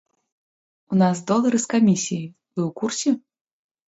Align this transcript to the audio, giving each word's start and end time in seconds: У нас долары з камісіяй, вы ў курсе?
У 0.95 0.97
нас 1.01 1.19
долары 1.31 1.59
з 1.63 1.69
камісіяй, 1.73 2.23
вы 2.55 2.61
ў 2.65 2.71
курсе? 2.81 3.09